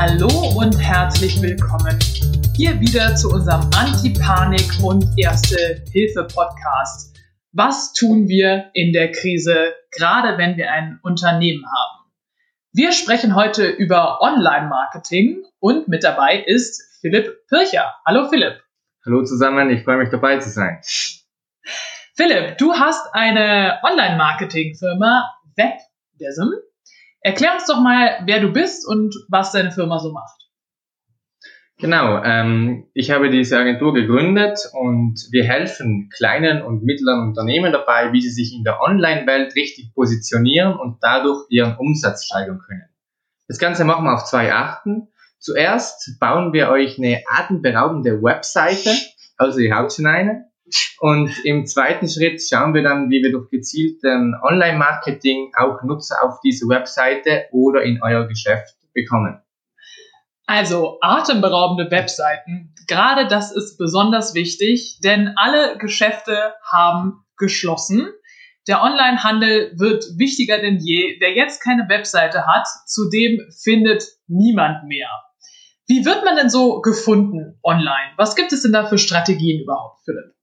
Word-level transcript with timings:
Hallo 0.00 0.28
und 0.56 0.78
herzlich 0.78 1.42
willkommen 1.42 1.98
hier 2.56 2.78
wieder 2.78 3.16
zu 3.16 3.30
unserem 3.30 3.68
Anti-Panik 3.76 4.78
und 4.80 5.04
Erste-Hilfe-Podcast. 5.16 7.16
Was 7.50 7.94
tun 7.94 8.28
wir 8.28 8.70
in 8.74 8.92
der 8.92 9.10
Krise, 9.10 9.74
gerade 9.90 10.38
wenn 10.38 10.56
wir 10.56 10.70
ein 10.70 11.00
Unternehmen 11.02 11.64
haben? 11.64 12.12
Wir 12.72 12.92
sprechen 12.92 13.34
heute 13.34 13.66
über 13.66 14.20
Online-Marketing 14.20 15.42
und 15.58 15.88
mit 15.88 16.04
dabei 16.04 16.44
ist 16.46 16.80
Philipp 17.00 17.48
Pircher. 17.48 17.92
Hallo 18.06 18.28
Philipp. 18.28 18.62
Hallo 19.04 19.24
zusammen, 19.24 19.68
ich 19.70 19.82
freue 19.82 19.96
mich 19.96 20.10
dabei 20.10 20.38
zu 20.38 20.50
sein. 20.50 20.78
Philipp, 22.14 22.56
du 22.58 22.72
hast 22.72 23.04
eine 23.14 23.80
Online-Marketing-Firma 23.82 25.28
Webdism. 25.56 26.50
Erklär 27.20 27.54
uns 27.54 27.66
doch 27.66 27.80
mal, 27.80 28.22
wer 28.26 28.40
du 28.40 28.52
bist 28.52 28.86
und 28.86 29.14
was 29.28 29.52
deine 29.52 29.72
Firma 29.72 29.98
so 29.98 30.12
macht. 30.12 30.38
Genau, 31.80 32.22
ähm, 32.24 32.88
ich 32.92 33.12
habe 33.12 33.30
diese 33.30 33.56
Agentur 33.56 33.94
gegründet 33.94 34.58
und 34.72 35.14
wir 35.30 35.44
helfen 35.44 36.10
kleinen 36.12 36.60
und 36.62 36.82
mittleren 36.82 37.28
Unternehmen 37.28 37.72
dabei, 37.72 38.12
wie 38.12 38.20
sie 38.20 38.30
sich 38.30 38.52
in 38.52 38.64
der 38.64 38.80
Online-Welt 38.80 39.54
richtig 39.54 39.94
positionieren 39.94 40.74
und 40.74 40.98
dadurch 41.02 41.46
ihren 41.50 41.76
Umsatz 41.76 42.24
steigern 42.24 42.60
können. 42.66 42.88
Das 43.46 43.58
Ganze 43.58 43.84
machen 43.84 44.04
wir 44.04 44.14
auf 44.14 44.24
zwei 44.24 44.52
Arten. 44.52 45.08
Zuerst 45.38 46.18
bauen 46.18 46.52
wir 46.52 46.68
euch 46.68 46.98
eine 46.98 47.22
atemberaubende 47.30 48.22
Webseite, 48.22 48.90
also 49.36 49.60
ihr 49.60 49.76
haut 49.76 49.92
schon 49.92 50.06
eine. 50.06 50.47
Und 51.00 51.44
im 51.44 51.66
zweiten 51.66 52.08
Schritt 52.08 52.42
schauen 52.42 52.74
wir 52.74 52.82
dann, 52.82 53.10
wie 53.10 53.22
wir 53.22 53.32
durch 53.32 53.50
gezielten 53.50 54.34
Online-Marketing 54.42 55.52
auch 55.56 55.82
Nutzer 55.82 56.16
auf 56.22 56.40
diese 56.40 56.68
Webseite 56.68 57.46
oder 57.52 57.82
in 57.82 58.02
euer 58.02 58.26
Geschäft 58.26 58.74
bekommen. 58.92 59.40
Also 60.46 60.98
atemberaubende 61.02 61.90
Webseiten, 61.90 62.74
gerade 62.86 63.28
das 63.28 63.54
ist 63.54 63.76
besonders 63.76 64.34
wichtig, 64.34 64.98
denn 65.04 65.34
alle 65.36 65.76
Geschäfte 65.76 66.54
haben 66.62 67.22
geschlossen. 67.36 68.08
Der 68.66 68.82
Onlinehandel 68.82 69.72
wird 69.76 70.04
wichtiger 70.16 70.58
denn 70.58 70.78
je. 70.78 71.16
Wer 71.20 71.34
jetzt 71.34 71.62
keine 71.62 71.88
Webseite 71.88 72.46
hat, 72.46 72.66
zu 72.86 73.10
dem 73.10 73.40
findet 73.62 74.04
niemand 74.26 74.84
mehr. 74.84 75.08
Wie 75.86 76.04
wird 76.04 76.24
man 76.24 76.36
denn 76.36 76.50
so 76.50 76.80
gefunden 76.80 77.58
online? 77.62 78.12
Was 78.16 78.34
gibt 78.34 78.52
es 78.52 78.62
denn 78.62 78.72
da 78.72 78.86
für 78.86 78.98
Strategien 78.98 79.62
überhaupt, 79.62 80.00
Philipp? 80.04 80.34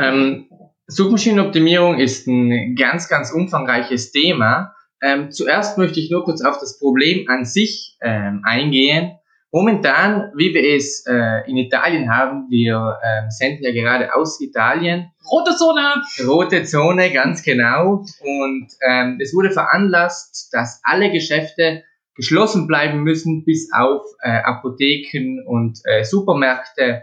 Ähm, 0.00 0.46
Suchmaschinenoptimierung 0.86 1.98
ist 1.98 2.26
ein 2.26 2.74
ganz, 2.74 3.08
ganz 3.08 3.30
umfangreiches 3.30 4.12
Thema. 4.12 4.74
Ähm, 5.02 5.30
zuerst 5.30 5.78
möchte 5.78 6.00
ich 6.00 6.10
nur 6.10 6.24
kurz 6.24 6.42
auf 6.42 6.58
das 6.58 6.78
Problem 6.78 7.28
an 7.28 7.44
sich 7.44 7.96
ähm, 8.02 8.42
eingehen. 8.44 9.12
Momentan, 9.52 10.30
wie 10.36 10.54
wir 10.54 10.76
es 10.76 11.04
äh, 11.06 11.48
in 11.50 11.56
Italien 11.56 12.14
haben, 12.14 12.46
wir 12.50 12.98
ähm, 13.02 13.30
senden 13.30 13.64
ja 13.64 13.72
gerade 13.72 14.14
aus 14.14 14.40
Italien. 14.40 15.10
Rote 15.28 15.56
Zone! 15.56 15.94
Rote 16.24 16.62
Zone, 16.64 17.12
ganz 17.12 17.42
genau. 17.42 18.04
Und 18.20 18.68
ähm, 18.88 19.18
es 19.20 19.34
wurde 19.34 19.50
veranlasst, 19.50 20.50
dass 20.52 20.80
alle 20.84 21.10
Geschäfte 21.10 21.82
geschlossen 22.14 22.68
bleiben 22.68 23.02
müssen, 23.02 23.44
bis 23.44 23.72
auf 23.72 24.02
äh, 24.22 24.30
Apotheken 24.30 25.42
und 25.46 25.80
äh, 25.84 26.04
Supermärkte 26.04 27.02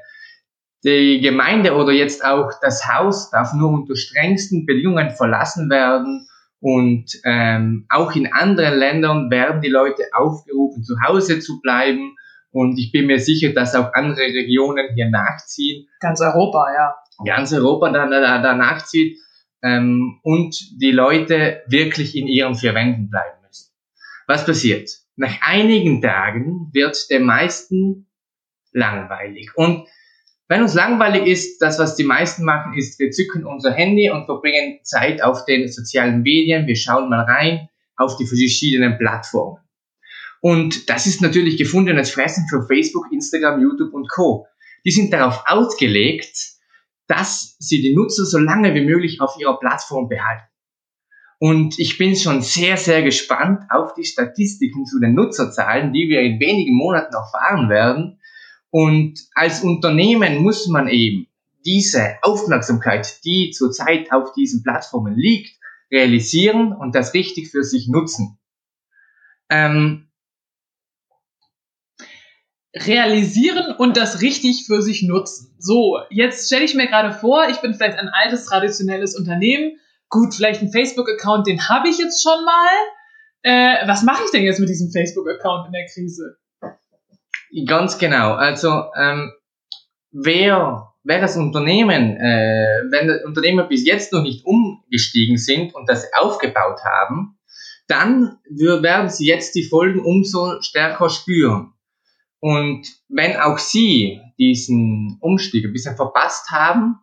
die 0.88 1.19
Gemeinde 1.19 1.75
oder 1.75 1.91
jetzt 1.91 2.23
auch 2.23 2.49
das 2.61 2.88
Haus 2.88 3.30
darf 3.30 3.53
nur 3.53 3.71
unter 3.71 3.95
strengsten 3.95 4.66
Bedingungen 4.66 5.11
verlassen 5.11 5.69
werden. 5.69 6.27
Und 6.59 7.11
ähm, 7.25 7.85
auch 7.89 8.16
in 8.16 8.31
anderen 8.31 8.79
Ländern 8.79 9.29
werden 9.29 9.61
die 9.61 9.69
Leute 9.69 10.03
aufgerufen, 10.13 10.83
zu 10.83 10.95
Hause 11.05 11.39
zu 11.39 11.59
bleiben. 11.62 12.16
Und 12.51 12.79
ich 12.79 12.91
bin 12.94 13.06
mir 13.06 13.19
sicher, 13.19 13.50
dass 13.50 13.75
auch 13.75 13.94
andere 13.94 14.22
Regionen 14.22 14.88
hier 14.95 15.09
nachziehen. 15.09 15.88
Ganz 16.00 16.22
Europa, 16.22 16.66
ja. 16.73 16.95
Ganz 17.25 17.51
Europa 17.51 17.91
da, 17.91 18.07
da, 18.07 18.41
da 18.41 18.56
nachzieht. 18.56 19.17
Ähm, 19.62 20.19
und 20.23 20.56
die 20.81 20.91
Leute 20.91 21.63
wirklich 21.67 22.16
in 22.16 22.28
ihren 22.28 22.56
vier 22.56 22.73
Wänden 22.73 23.09
bleiben 23.09 23.41
müssen. 23.45 23.73
Was 24.25 24.45
passiert? 24.45 24.89
Nach 25.17 25.35
einigen 25.41 26.01
Tagen 26.01 26.69
wird 26.72 27.09
den 27.09 27.23
meisten 27.23 28.07
langweilig. 28.72 29.51
Und 29.56 29.88
wenn 30.50 30.62
uns 30.62 30.74
langweilig 30.74 31.28
ist, 31.28 31.62
das, 31.62 31.78
was 31.78 31.96
die 31.96 32.06
meisten 32.06 32.46
machen, 32.46 32.74
ist, 32.74 33.00
wir 33.00 33.12
zücken 33.12 33.46
unser 33.46 33.74
Handy 33.74 34.09
und 34.09 34.25
verbringen 34.25 34.80
Zeit 34.84 35.22
auf 35.22 35.44
den 35.46 35.68
sozialen 35.68 36.22
Medien. 36.22 36.68
Wir 36.68 36.78
schauen 36.78 37.09
mal 37.09 37.24
rein 37.24 37.68
auf 37.97 38.16
die 38.16 38.25
verschiedenen 38.25 38.97
Plattformen. 38.97 39.57
Und 40.40 40.90
das 40.90 41.06
ist 41.06 41.22
natürlich 41.22 41.57
gefundenes 41.57 42.12
Fressen 42.12 42.46
für 42.50 42.66
Facebook, 42.66 43.12
Instagram, 43.12 43.62
YouTube 43.62 43.94
und 43.94 44.09
Co. 44.09 44.47
Die 44.86 44.91
sind 44.91 45.12
darauf 45.12 45.44
ausgelegt, 45.47 46.38
dass 47.07 47.57
sie 47.59 47.81
die 47.81 47.94
Nutzer 47.94 48.25
so 48.25 48.38
lange 48.38 48.74
wie 48.74 48.86
möglich 48.86 49.19
auf 49.19 49.36
ihrer 49.40 49.59
Plattform 49.59 50.07
behalten. 50.07 50.46
Und 51.40 51.78
ich 51.78 51.97
bin 51.97 52.16
schon 52.16 52.41
sehr, 52.41 52.78
sehr 52.78 53.03
gespannt 53.03 53.63
auf 53.69 53.94
die 53.94 54.06
Statistiken 54.06 54.86
zu 54.86 55.00
den 55.00 55.13
Nutzerzahlen, 55.13 55.91
die 55.91 56.07
wir 56.09 56.22
in 56.22 56.40
wenigen 56.40 56.75
Monaten 56.75 57.13
erfahren 57.13 57.69
werden 57.69 58.19
und 58.77 59.27
als 59.33 59.63
Unternehmen 59.63 60.43
muss 60.43 60.67
man 60.67 60.88
eben 60.88 61.27
diese 61.65 62.17
Aufmerksamkeit, 62.21 63.25
die 63.25 63.49
zurzeit 63.49 64.11
auf 64.11 64.33
diesen 64.33 64.61
Plattformen 64.61 65.15
liegt, 65.15 65.57
realisieren 65.91 66.73
und 66.73 66.93
das 66.93 67.15
richtig 67.15 67.49
für 67.49 67.63
sich 67.63 67.88
nutzen. 67.88 68.38
Ähm, 69.49 70.11
realisieren 72.75 73.73
und 73.79 73.97
das 73.97 74.21
richtig 74.21 74.67
für 74.67 74.83
sich 74.83 75.01
nutzen. 75.01 75.55
So, 75.57 75.97
jetzt 76.11 76.45
stelle 76.45 76.65
ich 76.65 76.75
mir 76.75 76.85
gerade 76.85 77.13
vor, 77.13 77.49
ich 77.49 77.57
bin 77.61 77.73
vielleicht 77.73 77.97
ein 77.97 78.09
altes, 78.09 78.45
traditionelles 78.45 79.17
Unternehmen. 79.17 79.79
Gut, 80.09 80.35
vielleicht 80.35 80.61
ein 80.61 80.71
Facebook-Account, 80.71 81.47
den 81.47 81.67
habe 81.67 81.89
ich 81.89 81.97
jetzt 81.97 82.21
schon 82.21 82.45
mal. 82.45 82.69
Äh, 83.41 83.88
was 83.88 84.03
mache 84.03 84.21
ich 84.25 84.29
denn 84.29 84.44
jetzt 84.44 84.59
mit 84.59 84.69
diesem 84.69 84.91
Facebook-Account 84.91 85.65
in 85.65 85.73
der 85.73 85.88
Krise? 85.91 86.38
Ganz 87.66 87.97
genau. 87.97 88.34
Also 88.34 88.85
ähm, 89.00 89.31
wer, 90.12 90.94
wer 91.03 91.22
das 91.22 91.38
Unternehmen, 91.38 92.18
äh, 92.18 92.84
wenn 92.91 93.08
das 93.08 93.24
Unternehmen 93.24 93.68
bis 93.68 93.85
jetzt 93.85 94.12
noch 94.12 94.22
nicht 94.22 94.46
umgestiegen 94.46 95.38
sind 95.38 95.74
und 95.74 95.90
das 95.90 96.12
aufgebaut 96.13 96.80
haben, 96.84 97.38
dann 97.88 98.38
werden 98.50 99.09
sie 99.09 99.28
jetzt 99.28 99.56
die 99.56 99.63
Folgen 99.63 100.02
umso 100.02 100.62
stärker 100.62 101.09
spüren. 101.09 101.74
Und 102.40 102.86
wenn 103.07 103.38
auch 103.38 103.57
Sie 103.57 104.22
diesen 104.38 105.18
Umstieg 105.22 105.66
ein 105.66 105.74
bisschen 105.74 105.96
verpasst 105.96 106.52
haben, 106.52 107.00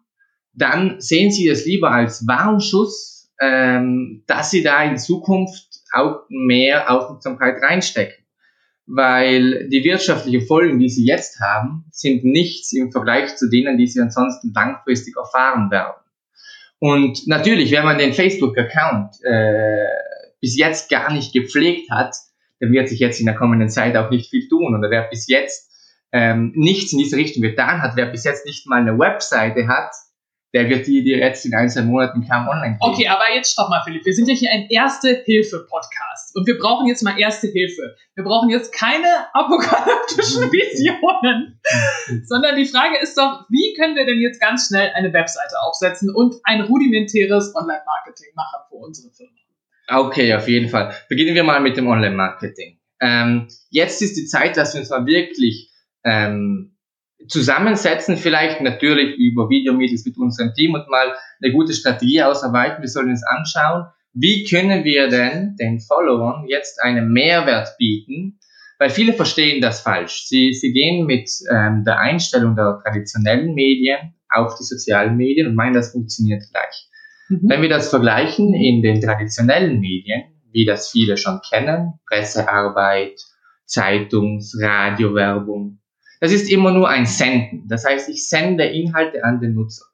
dann 0.53 1.01
sehen 1.01 1.33
Sie 1.33 1.49
das 1.49 1.65
lieber 1.65 1.91
als 1.91 2.27
Warnschuss, 2.27 3.33
ähm, 3.41 4.23
dass 4.27 4.51
Sie 4.51 4.63
da 4.63 4.85
in 4.85 4.99
Zukunft 4.99 5.67
auch 5.93 6.21
mehr 6.29 6.91
Aufmerksamkeit 6.91 7.61
reinstecken 7.63 8.24
weil 8.87 9.69
die 9.69 9.83
wirtschaftlichen 9.85 10.47
Folgen, 10.47 10.79
die 10.79 10.89
sie 10.89 11.05
jetzt 11.05 11.41
haben, 11.41 11.85
sind 11.91 12.25
nichts 12.25 12.73
im 12.73 12.93
Vergleich 12.93 13.37
zu 13.37 13.49
denen, 13.49 13.79
die 13.79 13.87
sie 13.87 14.01
ansonsten 14.01 14.53
langfristig 14.55 15.17
erfahren 15.17 15.71
werden. 15.71 15.95
Und 16.79 17.27
natürlich, 17.27 17.73
wenn 17.73 17.85
man 17.85 17.99
den 17.99 18.13
Facebook-Account 18.13 19.17
äh, 19.23 19.87
bis 20.41 20.59
jetzt 20.59 20.91
gar 20.91 21.13
nicht 21.13 21.33
gepflegt 21.33 21.91
hat, 21.91 22.15
dann 22.61 22.73
wird 22.73 22.89
sich 22.89 23.01
jetzt 23.01 23.21
in 23.21 23.27
der 23.27 23.35
kommenden 23.35 23.71
Zeit 23.71 23.97
auch 23.97 24.11
nicht 24.11 24.29
viel 24.29 24.49
tun. 24.49 24.77
Oder 24.77 24.91
wer 24.91 25.05
bis 25.05 25.29
jetzt 25.29 25.71
ähm, 26.13 26.53
nichts 26.55 26.93
in 26.93 26.99
diese 26.99 27.17
Richtung 27.17 27.43
getan 27.43 27.81
hat, 27.81 27.97
wer 27.97 28.07
bis 28.07 28.25
jetzt 28.25 28.45
nicht 28.45 28.67
mal 28.67 28.81
eine 28.81 28.99
Webseite 28.99 29.67
hat, 29.67 29.93
der 30.55 30.71
wird 30.71 30.87
die, 30.87 31.03
die 31.03 31.11
jetzt 31.11 31.45
in 31.45 31.53
ein, 31.53 31.69
zwei 31.69 31.83
Monaten 31.83 32.27
kaum 32.29 32.47
online 32.47 32.79
kriegen. 32.79 32.93
Okay, 32.93 33.09
aber 33.09 33.25
jetzt 33.35 33.53
stopp 33.53 33.69
mal, 33.71 33.83
Philipp. 33.85 34.05
Wir 34.05 34.15
sind 34.15 34.29
ja 34.29 34.35
hier 34.35 34.51
ein 34.53 34.69
Erste-Hilfe-Podcast. 34.71 36.37
Und 36.37 36.47
wir 36.47 36.57
brauchen 36.59 36.87
jetzt 36.87 37.03
mal 37.03 37.19
Erste 37.19 37.49
Hilfe. 37.49 37.97
Wir 38.15 38.23
brauchen 38.23 38.51
jetzt 38.51 38.73
keine 38.73 39.09
apokalyptischen 39.33 40.43
Visionen. 40.53 41.61
sondern 42.25 42.55
die 42.55 42.67
Frage 42.67 42.99
ist 43.03 43.19
doch, 43.19 43.47
wie 43.51 43.75
können 43.77 43.97
wir 43.97 44.07
denn 44.07 44.21
jetzt 44.21 44.41
ganz 44.41 44.69
schnell 44.69 44.93
eine 44.95 45.13
Webseite 45.13 45.57
aufsetzen 45.67 46.15
und 46.15 46.37
ein 46.45 46.61
rudimentäres 46.61 47.53
Online-Marketing 47.57 48.33
machen 48.37 48.61
für 48.69 48.77
unsere 48.77 49.13
Firma? 49.13 49.33
Okay, 49.89 50.35
auf 50.35 50.49
jeden 50.49 50.69
Fall. 50.69 50.95
Beginnen 51.09 51.35
wir 51.35 51.43
mal 51.43 51.61
mit 51.61 51.77
dem 51.77 51.89
Online-Marketing. 51.89 52.79
Ähm, 53.01 53.49
jetzt 53.71 54.01
ist 54.03 54.17
die 54.17 54.27
Zeit, 54.27 54.57
dass 54.57 54.73
wir 54.75 54.81
uns 54.81 54.91
mal 54.91 55.05
wirklich 55.05 55.73
ähm, 56.05 56.74
zusammensetzen, 57.29 58.17
vielleicht 58.17 58.61
natürlich 58.61 59.17
über 59.17 59.49
Videomeetings 59.49 60.05
mit 60.05 60.17
unserem 60.19 60.53
Team 60.55 60.75
und 60.75 60.89
mal 60.89 61.15
eine 61.43 61.53
gute 61.53 61.73
Strategie 61.73 62.23
ausarbeiten. 62.23 62.83
Wir 62.83 62.89
sollen 62.89 63.11
uns 63.11 63.25
anschauen, 63.25 63.87
wie 64.13 64.45
können 64.45 64.85
wir 64.85 65.09
denn 65.09 65.57
den 65.59 65.81
Followern 65.81 66.47
jetzt 66.49 66.81
einen 66.83 67.13
Mehrwert 67.13 67.77
bieten, 67.79 68.39
weil 68.79 68.91
viele 68.91 69.13
verstehen 69.13 69.61
das 69.61 69.81
falsch. 69.81 70.27
Sie, 70.27 70.53
sie 70.53 70.73
gehen 70.73 71.07
mit 71.07 71.31
ähm, 71.51 71.85
der 71.85 71.99
Einstellung 71.99 72.55
der 72.55 72.81
traditionellen 72.85 73.55
Medien 73.55 74.15
auf 74.29 74.57
die 74.57 74.65
sozialen 74.65 75.17
Medien 75.17 75.49
und 75.49 75.55
meinen, 75.55 75.75
das 75.75 75.93
funktioniert 75.93 76.43
gleich. 76.51 76.89
Mhm. 77.29 77.49
Wenn 77.49 77.63
wir 77.63 77.69
das 77.69 77.91
vergleichen 77.91 78.55
in 78.55 78.83
den 78.83 79.01
traditionellen 79.01 79.81
Medien, 79.81 80.25
wie 80.53 80.65
das 80.65 80.91
viele 80.91 81.17
schon 81.17 81.41
kennen, 81.49 81.95
Pressearbeit, 82.09 83.21
Zeitungs-, 83.67 84.57
Radiowerbung. 84.61 85.81
Das 86.21 86.33
ist 86.33 86.51
immer 86.51 86.73
nur 86.73 86.89
ein 86.89 87.07
Senden. 87.07 87.67
Das 87.69 87.85
heißt, 87.85 88.09
ich 88.09 88.29
sende 88.29 88.65
Inhalte 88.65 89.25
an 89.25 89.41
den 89.41 89.55
Nutzer. 89.55 89.85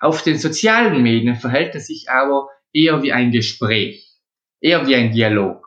Auf 0.00 0.22
den 0.22 0.38
sozialen 0.38 1.02
Medien 1.02 1.36
verhält 1.36 1.74
es 1.74 1.86
sich 1.86 2.10
aber 2.10 2.48
eher 2.72 3.02
wie 3.02 3.12
ein 3.12 3.30
Gespräch, 3.30 4.18
eher 4.60 4.86
wie 4.86 4.96
ein 4.96 5.12
Dialog. 5.12 5.64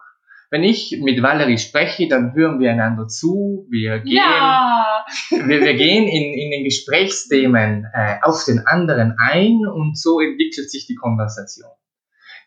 Wenn 0.49 0.63
ich 0.63 0.97
mit 1.01 1.21
Valerie 1.21 1.57
spreche, 1.57 2.07
dann 2.07 2.33
hören 2.33 2.59
wir 2.59 2.71
einander 2.71 3.07
zu, 3.07 3.67
wir 3.69 3.99
gehen, 3.99 4.15
ja. 4.15 5.05
wir, 5.29 5.61
wir 5.61 5.73
gehen 5.73 6.07
in, 6.07 6.33
in 6.33 6.51
den 6.51 6.63
Gesprächsthemen 6.63 7.85
äh, 7.93 8.17
auf 8.21 8.45
den 8.45 8.65
anderen 8.65 9.15
ein 9.17 9.65
und 9.67 9.97
so 9.97 10.21
entwickelt 10.21 10.71
sich 10.71 10.87
die 10.87 10.95
Konversation. 10.95 11.69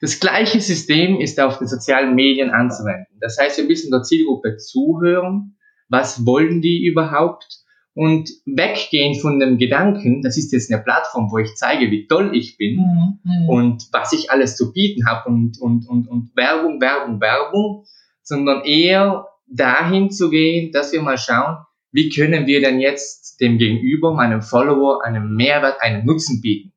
Das 0.00 0.18
gleiche 0.18 0.60
System 0.60 1.20
ist 1.20 1.38
auf 1.40 1.58
den 1.58 1.68
sozialen 1.68 2.14
Medien 2.14 2.50
anzuwenden. 2.50 3.18
Das 3.20 3.36
heißt, 3.38 3.58
wir 3.58 3.66
müssen 3.66 3.90
der 3.90 4.02
Zielgruppe 4.02 4.56
zuhören. 4.56 5.58
Was 5.90 6.24
wollen 6.24 6.62
die 6.62 6.86
überhaupt? 6.86 7.46
Und 7.92 8.30
weggehen 8.46 9.20
von 9.20 9.40
dem 9.40 9.58
Gedanken, 9.58 10.22
das 10.22 10.38
ist 10.38 10.52
jetzt 10.52 10.72
eine 10.72 10.82
Plattform, 10.82 11.30
wo 11.30 11.38
ich 11.38 11.56
zeige, 11.56 11.90
wie 11.90 12.06
toll 12.06 12.34
ich 12.34 12.56
bin 12.56 12.76
mhm. 12.76 13.18
mhm. 13.24 13.48
und 13.48 13.88
was 13.92 14.12
ich 14.12 14.30
alles 14.30 14.56
zu 14.56 14.72
bieten 14.72 15.06
habe 15.06 15.28
und, 15.28 15.60
und, 15.60 15.86
und, 15.88 16.08
und 16.08 16.30
Werbung, 16.36 16.80
Werbung, 16.80 17.20
Werbung, 17.20 17.84
sondern 18.22 18.64
eher 18.64 19.26
dahin 19.48 20.10
zu 20.10 20.30
gehen, 20.30 20.70
dass 20.72 20.92
wir 20.92 21.02
mal 21.02 21.18
schauen, 21.18 21.58
wie 21.92 22.08
können 22.08 22.46
wir 22.46 22.60
denn 22.60 22.80
jetzt 22.80 23.40
dem 23.40 23.58
Gegenüber, 23.58 24.14
meinem 24.14 24.42
Follower, 24.42 25.04
einen 25.04 25.34
Mehrwert, 25.34 25.82
einen 25.82 26.06
Nutzen 26.06 26.40
bieten. 26.40 26.72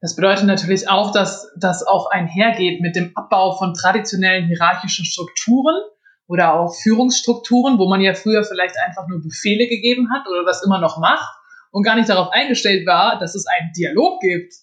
Das 0.00 0.14
bedeutet 0.14 0.44
natürlich 0.44 0.88
auch, 0.88 1.10
dass 1.10 1.50
das 1.58 1.84
auch 1.84 2.10
einhergeht 2.10 2.80
mit 2.80 2.94
dem 2.94 3.10
Abbau 3.16 3.56
von 3.58 3.74
traditionellen 3.74 4.46
hierarchischen 4.46 5.04
Strukturen 5.04 5.74
oder 6.28 6.54
auch 6.54 6.74
Führungsstrukturen, 6.74 7.78
wo 7.78 7.88
man 7.88 8.00
ja 8.00 8.14
früher 8.14 8.44
vielleicht 8.44 8.76
einfach 8.86 9.08
nur 9.08 9.20
Befehle 9.20 9.66
gegeben 9.66 10.12
hat 10.12 10.28
oder 10.28 10.44
das 10.44 10.64
immer 10.64 10.78
noch 10.78 10.98
macht 10.98 11.28
und 11.72 11.82
gar 11.82 11.96
nicht 11.96 12.08
darauf 12.08 12.30
eingestellt 12.32 12.86
war, 12.86 13.18
dass 13.18 13.34
es 13.34 13.46
einen 13.46 13.72
Dialog 13.72 14.20
gibt. 14.20 14.54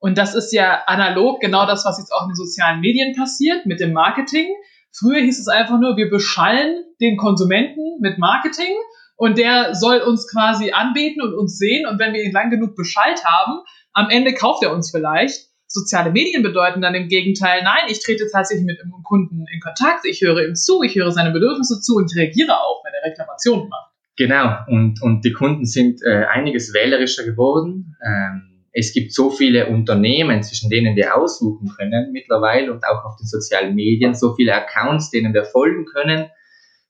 Und 0.00 0.18
das 0.18 0.34
ist 0.34 0.52
ja 0.52 0.82
analog 0.86 1.40
genau 1.40 1.64
das, 1.64 1.84
was 1.84 1.98
jetzt 1.98 2.12
auch 2.12 2.24
in 2.24 2.30
den 2.30 2.34
sozialen 2.34 2.80
Medien 2.80 3.14
passiert 3.14 3.66
mit 3.66 3.78
dem 3.78 3.92
Marketing. 3.92 4.48
Früher 4.90 5.20
hieß 5.20 5.38
es 5.38 5.48
einfach 5.48 5.78
nur, 5.78 5.96
wir 5.96 6.10
beschallen 6.10 6.82
den 7.00 7.16
Konsumenten 7.16 8.00
mit 8.00 8.18
Marketing 8.18 8.74
und 9.16 9.38
der 9.38 9.76
soll 9.76 9.98
uns 9.98 10.28
quasi 10.28 10.72
anbeten 10.72 11.22
und 11.22 11.34
uns 11.34 11.56
sehen 11.56 11.86
und 11.86 12.00
wenn 12.00 12.12
wir 12.12 12.22
ihn 12.24 12.32
lang 12.32 12.50
genug 12.50 12.74
beschallt 12.74 13.24
haben, 13.24 13.60
am 13.92 14.10
Ende 14.10 14.34
kauft 14.34 14.64
er 14.64 14.72
uns 14.72 14.90
vielleicht. 14.90 15.51
Soziale 15.72 16.12
Medien 16.12 16.42
bedeuten 16.42 16.82
dann 16.82 16.94
im 16.94 17.08
Gegenteil, 17.08 17.62
nein, 17.62 17.88
ich 17.88 18.02
trete 18.02 18.26
tatsächlich 18.30 18.66
mit 18.66 18.78
einem 18.78 18.92
Kunden 19.02 19.46
in 19.50 19.60
Kontakt, 19.60 20.04
ich 20.04 20.20
höre 20.20 20.46
ihm 20.46 20.54
zu, 20.54 20.82
ich 20.82 20.94
höre 20.94 21.10
seine 21.10 21.30
Bedürfnisse 21.30 21.80
zu 21.80 21.96
und 21.96 22.14
reagiere 22.14 22.52
auch, 22.52 22.84
wenn 22.84 22.92
er 22.92 23.10
Reklamationen 23.10 23.70
macht. 23.70 23.90
Genau, 24.18 24.54
und, 24.68 25.00
und 25.00 25.24
die 25.24 25.32
Kunden 25.32 25.64
sind 25.64 26.00
äh, 26.04 26.26
einiges 26.26 26.74
wählerischer 26.74 27.24
geworden. 27.24 27.96
Ähm, 28.06 28.66
es 28.72 28.92
gibt 28.92 29.14
so 29.14 29.30
viele 29.30 29.68
Unternehmen, 29.68 30.42
zwischen 30.42 30.68
denen 30.68 30.94
wir 30.94 31.16
aussuchen 31.16 31.70
können 31.74 32.12
mittlerweile 32.12 32.70
und 32.70 32.84
auch 32.84 33.06
auf 33.06 33.16
den 33.16 33.26
sozialen 33.26 33.74
Medien, 33.74 34.14
so 34.14 34.34
viele 34.34 34.54
Accounts, 34.54 35.10
denen 35.10 35.32
wir 35.32 35.44
folgen 35.44 35.86
können, 35.86 36.26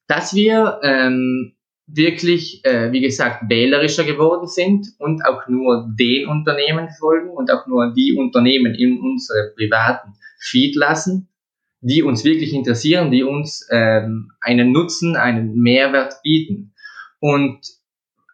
dass 0.08 0.34
wir 0.34 0.80
ähm, 0.82 1.54
wirklich, 1.86 2.64
äh, 2.64 2.92
wie 2.92 3.00
gesagt, 3.00 3.48
wählerischer 3.48 4.04
geworden 4.04 4.46
sind 4.46 4.86
und 4.98 5.24
auch 5.24 5.48
nur 5.48 5.88
den 5.98 6.28
Unternehmen 6.28 6.88
folgen 6.98 7.30
und 7.30 7.50
auch 7.50 7.66
nur 7.66 7.92
die 7.92 8.16
Unternehmen 8.16 8.74
in 8.74 9.00
unsere 9.00 9.52
privaten 9.56 10.14
Feed 10.40 10.76
lassen, 10.76 11.28
die 11.80 12.02
uns 12.02 12.24
wirklich 12.24 12.54
interessieren, 12.54 13.10
die 13.10 13.22
uns 13.22 13.66
ähm, 13.70 14.32
einen 14.40 14.72
Nutzen, 14.72 15.16
einen 15.16 15.54
Mehrwert 15.54 16.14
bieten. 16.22 16.74
Und 17.18 17.60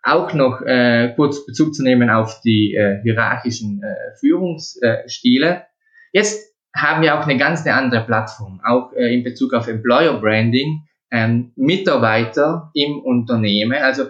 auch 0.03 0.33
noch 0.33 0.62
äh, 0.62 1.12
kurz 1.17 1.45
Bezug 1.45 1.75
zu 1.75 1.83
nehmen 1.83 2.09
auf 2.11 2.41
die 2.43 2.75
äh, 2.75 3.03
hierarchischen 3.03 3.83
äh, 3.83 4.17
Führungsstile. 4.21 5.67
Jetzt 6.12 6.55
haben 6.75 7.03
wir 7.03 7.19
auch 7.19 7.27
eine 7.27 7.37
ganz 7.37 7.67
andere 7.67 8.05
Plattform, 8.05 8.61
auch 8.65 8.93
äh, 8.93 9.12
in 9.12 9.25
Bezug 9.25 9.53
auf 9.53 9.69
Employer 9.69 10.21
Branding 10.21 10.85
ähm, 11.10 11.52
Mitarbeiter 11.56 12.70
im 12.75 13.00
Unternehmen. 13.00 13.75
Also 13.75 14.05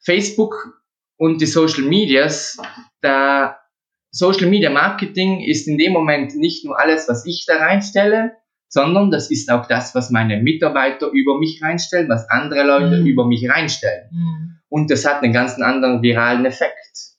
Facebook 0.00 0.82
und 1.16 1.40
die 1.40 1.46
Social 1.46 1.84
Medias, 1.84 2.58
da 3.00 3.58
Social 4.10 4.48
Media 4.48 4.70
Marketing 4.70 5.40
ist 5.40 5.68
in 5.68 5.78
dem 5.78 5.92
Moment 5.92 6.36
nicht 6.36 6.64
nur 6.64 6.78
alles, 6.78 7.08
was 7.08 7.26
ich 7.26 7.44
da 7.46 7.56
reinstelle, 7.56 8.32
sondern 8.68 9.10
das 9.10 9.30
ist 9.30 9.50
auch 9.50 9.66
das, 9.66 9.94
was 9.94 10.10
meine 10.10 10.42
Mitarbeiter 10.42 11.10
über 11.10 11.38
mich 11.38 11.60
reinstellen, 11.62 12.08
was 12.08 12.28
andere 12.30 12.64
Leute 12.64 13.00
mhm. 13.00 13.06
über 13.06 13.26
mich 13.26 13.48
reinstellen. 13.48 14.08
Mhm. 14.10 14.58
Und 14.68 14.90
das 14.90 15.06
hat 15.06 15.22
einen 15.22 15.32
ganz 15.32 15.58
anderen 15.60 16.02
viralen 16.02 16.44
Effekt. 16.44 16.74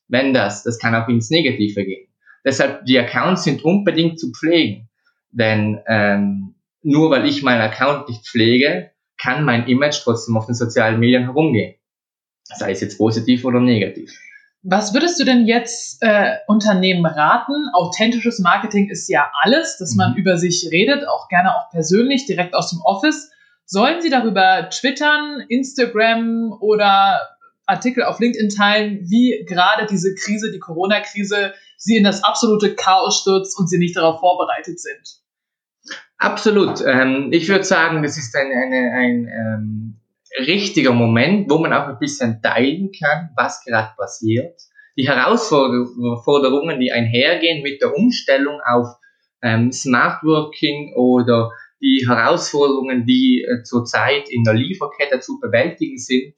Wenn 0.08 0.34
das, 0.34 0.64
das 0.64 0.80
kann 0.80 0.96
auch 0.96 1.08
ins 1.08 1.30
Negative 1.30 1.84
gehen. 1.86 2.08
Deshalb, 2.46 2.86
die 2.86 2.98
Accounts 2.98 3.44
sind 3.44 3.64
unbedingt 3.64 4.20
zu 4.20 4.32
pflegen. 4.32 4.90
Denn 5.32 5.80
ähm, 5.88 6.56
nur 6.88 7.12
weil 7.12 7.28
ich 7.28 7.44
meinen 7.44 7.62
Account 7.62 8.08
nicht 8.08 8.26
pflege, 8.26 8.92
kann 9.18 9.44
mein 9.44 9.68
Image 9.68 10.00
trotzdem 10.04 10.38
auf 10.38 10.46
den 10.46 10.56
sozialen 10.56 11.00
Medien 11.00 11.24
herumgehen. 11.24 11.76
Sei 12.44 12.72
es 12.72 12.80
jetzt 12.80 12.98
positiv 12.98 13.44
oder 13.44 13.60
negativ. 13.60 14.18
Was 14.64 14.94
würdest 14.94 15.20
du 15.20 15.26
denn 15.26 15.46
jetzt 15.46 16.02
äh, 16.02 16.38
Unternehmen 16.48 17.06
raten? 17.06 17.54
Authentisches 17.74 18.40
Marketing 18.40 18.90
ist 18.90 19.10
ja 19.10 19.30
alles, 19.42 19.78
dass 19.78 19.96
man 19.96 20.12
mhm. 20.12 20.18
über 20.18 20.38
sich 20.38 20.70
redet, 20.72 21.06
auch 21.08 21.28
gerne 21.28 21.56
auch 21.58 21.70
persönlich, 21.72 22.26
direkt 22.26 22.56
aus 22.56 22.70
dem 22.70 22.80
Office. 22.82 23.32
Sollen 23.66 24.02
sie 24.02 24.10
darüber 24.10 24.70
twittern, 24.70 25.44
Instagram 25.50 26.56
oder 26.62 27.20
Artikel 27.66 28.04
auf 28.04 28.20
LinkedIn 28.22 28.50
teilen, 28.50 29.00
wie 29.10 29.46
gerade 29.46 29.88
diese 29.88 30.16
Krise, 30.16 30.54
die 30.54 30.60
Corona-Krise, 30.60 31.54
sie 31.76 31.98
in 31.98 32.06
das 32.06 32.24
absolute 32.24 32.76
Chaos 32.76 33.20
stürzt 33.20 33.60
und 33.60 33.70
sie 33.70 33.78
nicht 33.78 33.98
darauf 33.98 34.22
vorbereitet 34.22 34.80
sind? 34.80 35.27
Absolut. 36.18 36.82
Ähm, 36.86 37.30
ich 37.32 37.48
würde 37.48 37.64
sagen, 37.64 38.02
das 38.02 38.18
ist 38.18 38.36
ein, 38.36 38.52
eine, 38.52 38.92
ein 38.92 39.28
ähm, 39.28 40.00
richtiger 40.40 40.92
Moment, 40.92 41.50
wo 41.50 41.60
man 41.60 41.74
auch 41.74 41.88
ein 41.88 42.00
bisschen 42.00 42.42
teilen 42.42 42.92
kann, 42.92 43.30
was 43.36 43.64
gerade 43.64 43.94
passiert. 43.96 44.60
Die 44.98 45.08
Herausforderungen, 45.08 46.80
die 46.80 46.92
einhergehen 46.92 47.62
mit 47.62 47.82
der 47.82 47.96
Umstellung 47.96 48.60
auf 48.66 48.88
ähm, 49.44 49.72
Smart 49.72 50.24
Working 50.24 50.96
oder 50.96 51.52
die 51.82 52.06
Herausforderungen, 52.08 53.06
die 53.06 53.44
äh, 53.44 53.62
zurzeit 53.64 54.28
in 54.30 54.44
der 54.44 54.56
Lieferkette 54.56 55.20
zu 55.20 55.40
bewältigen 55.40 56.00
sind. 56.00 56.34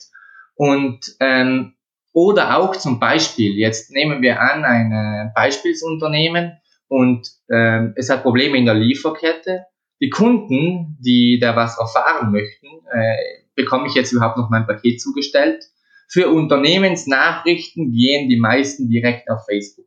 Und 0.56 1.16
ähm, 1.22 1.76
oder 2.12 2.58
auch 2.58 2.76
zum 2.76 3.00
Beispiel, 3.00 3.54
jetzt 3.54 3.92
nehmen 3.92 4.22
wir 4.22 4.42
an, 4.42 4.66
ein 4.66 4.92
äh, 4.92 5.30
Beispielsunternehmen, 5.34 6.58
und 6.90 7.30
ähm, 7.50 7.94
es 7.96 8.10
hat 8.10 8.24
Probleme 8.24 8.58
in 8.58 8.66
der 8.66 8.74
Lieferkette. 8.74 9.66
Die 10.02 10.10
Kunden, 10.10 10.98
die 11.00 11.40
da 11.40 11.56
was 11.56 11.78
erfahren 11.78 12.32
möchten, 12.32 12.68
äh, 12.92 13.16
bekomme 13.56 13.88
ich 13.88 13.94
jetzt 13.94 14.12
überhaupt 14.12 14.38
noch 14.38 14.50
mein 14.50 14.66
Paket 14.66 15.00
zugestellt. 15.00 15.64
Für 16.08 16.30
Unternehmensnachrichten 16.30 17.92
gehen 17.92 18.28
die 18.28 18.40
meisten 18.40 18.90
direkt 18.90 19.30
auf 19.30 19.46
Facebook 19.46 19.86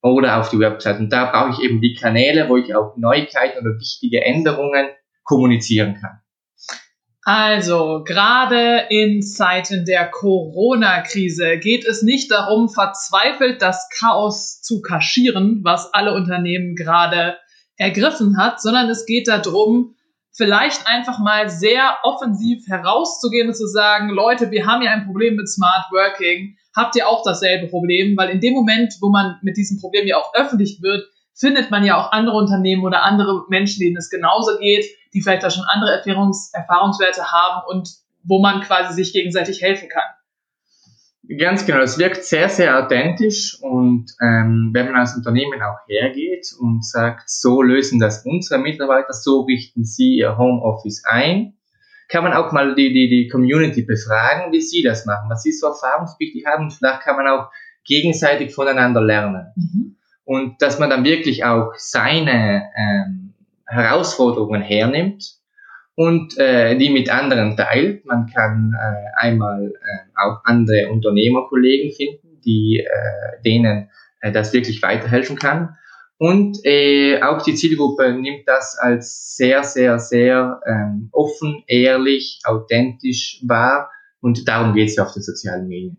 oder 0.00 0.40
auf 0.40 0.48
die 0.48 0.58
Website. 0.58 0.98
Und 0.98 1.12
da 1.12 1.30
brauche 1.30 1.50
ich 1.50 1.68
eben 1.68 1.80
die 1.80 1.94
Kanäle, 1.94 2.48
wo 2.48 2.56
ich 2.56 2.74
auch 2.74 2.96
Neuigkeiten 2.96 3.58
oder 3.58 3.78
wichtige 3.78 4.24
Änderungen 4.24 4.88
kommunizieren 5.24 5.98
kann. 6.00 6.20
Also, 7.26 8.04
gerade 8.04 8.84
in 8.90 9.22
Zeiten 9.22 9.86
der 9.86 10.10
Corona-Krise 10.10 11.58
geht 11.58 11.86
es 11.86 12.02
nicht 12.02 12.30
darum, 12.30 12.68
verzweifelt 12.68 13.62
das 13.62 13.88
Chaos 13.98 14.60
zu 14.60 14.82
kaschieren, 14.82 15.60
was 15.64 15.94
alle 15.94 16.12
Unternehmen 16.12 16.74
gerade 16.76 17.38
ergriffen 17.78 18.36
hat, 18.36 18.60
sondern 18.60 18.90
es 18.90 19.06
geht 19.06 19.26
darum, 19.26 19.94
vielleicht 20.36 20.86
einfach 20.86 21.18
mal 21.18 21.48
sehr 21.48 21.96
offensiv 22.02 22.66
herauszugehen 22.66 23.48
und 23.48 23.54
zu 23.54 23.66
sagen, 23.68 24.10
Leute, 24.10 24.50
wir 24.50 24.66
haben 24.66 24.82
ja 24.82 24.90
ein 24.90 25.06
Problem 25.06 25.36
mit 25.36 25.48
Smart 25.48 25.86
Working. 25.92 26.56
Habt 26.76 26.94
ihr 26.96 27.08
auch 27.08 27.22
dasselbe 27.24 27.68
Problem? 27.68 28.18
Weil 28.18 28.30
in 28.30 28.40
dem 28.40 28.52
Moment, 28.52 28.94
wo 29.00 29.08
man 29.08 29.36
mit 29.42 29.56
diesem 29.56 29.80
Problem 29.80 30.06
ja 30.06 30.18
auch 30.18 30.34
öffentlich 30.34 30.82
wird, 30.82 31.04
findet 31.34 31.70
man 31.70 31.84
ja 31.84 31.96
auch 31.98 32.12
andere 32.12 32.36
Unternehmen 32.36 32.84
oder 32.84 33.02
andere 33.02 33.44
Menschen, 33.48 33.80
denen 33.80 33.96
es 33.96 34.10
genauso 34.10 34.58
geht, 34.58 34.84
die 35.14 35.22
vielleicht 35.22 35.42
da 35.42 35.50
schon 35.50 35.64
andere 35.64 35.92
Erfahrungs 35.96 36.50
Erfahrungswerte 36.52 37.30
haben 37.30 37.62
und 37.68 37.88
wo 38.24 38.40
man 38.40 38.62
quasi 38.62 38.94
sich 38.94 39.12
gegenseitig 39.12 39.62
helfen 39.62 39.88
kann. 39.88 40.02
Ganz 41.38 41.64
genau, 41.64 41.78
es 41.78 41.98
wirkt 41.98 42.24
sehr, 42.24 42.50
sehr 42.50 42.78
authentisch 42.78 43.56
und 43.62 44.10
ähm, 44.20 44.70
wenn 44.74 44.86
man 44.86 44.96
als 44.96 45.16
Unternehmen 45.16 45.62
auch 45.62 45.78
hergeht 45.88 46.48
und 46.60 46.84
sagt, 46.84 47.30
so 47.30 47.62
lösen 47.62 47.98
das 47.98 48.26
unsere 48.26 48.60
Mitarbeiter, 48.60 49.14
so 49.14 49.40
richten 49.42 49.84
sie 49.84 50.16
ihr 50.16 50.36
Homeoffice 50.36 51.02
ein, 51.06 51.54
kann 52.08 52.24
man 52.24 52.34
auch 52.34 52.52
mal 52.52 52.74
die, 52.74 52.92
die, 52.92 53.08
die 53.08 53.28
Community 53.28 53.82
befragen, 53.82 54.52
wie 54.52 54.60
sie 54.60 54.82
das 54.82 55.06
machen, 55.06 55.30
was 55.30 55.42
sie 55.42 55.52
so 55.52 55.68
erfahrungswichtig 55.68 56.44
haben. 56.44 56.70
Vielleicht 56.70 57.00
kann 57.00 57.16
man 57.16 57.28
auch 57.28 57.50
gegenseitig 57.86 58.54
voneinander 58.54 59.00
lernen. 59.00 59.46
Mhm 59.56 59.96
und 60.24 60.60
dass 60.62 60.78
man 60.78 60.90
dann 60.90 61.04
wirklich 61.04 61.44
auch 61.44 61.72
seine 61.76 62.70
ähm, 62.76 63.13
Herausforderungen 63.74 64.62
hernimmt 64.62 65.24
und 65.94 66.38
äh, 66.38 66.76
die 66.76 66.90
mit 66.90 67.10
anderen 67.10 67.56
teilt. 67.56 68.04
Man 68.04 68.26
kann 68.26 68.72
äh, 68.74 69.26
einmal 69.26 69.66
äh, 69.66 70.18
auch 70.18 70.40
andere 70.44 70.88
Unternehmerkollegen 70.90 71.92
finden, 71.92 72.40
die 72.44 72.78
äh, 72.78 73.42
denen 73.44 73.90
äh, 74.20 74.32
das 74.32 74.52
wirklich 74.52 74.82
weiterhelfen 74.82 75.36
kann. 75.36 75.76
Und 76.16 76.58
äh, 76.64 77.20
auch 77.22 77.42
die 77.42 77.54
Zielgruppe 77.54 78.12
nimmt 78.12 78.46
das 78.46 78.78
als 78.78 79.36
sehr, 79.36 79.62
sehr, 79.64 79.98
sehr 79.98 80.60
ähm, 80.66 81.08
offen, 81.12 81.64
ehrlich, 81.66 82.40
authentisch 82.44 83.40
wahr. 83.46 83.90
Und 84.20 84.48
darum 84.48 84.74
geht 84.74 84.88
es 84.88 84.96
ja 84.96 85.04
auf 85.04 85.12
den 85.12 85.22
sozialen 85.22 85.68
Medien. 85.68 85.98